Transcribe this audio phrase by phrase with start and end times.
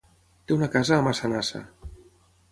[0.45, 1.61] Té una casa a Massanassa.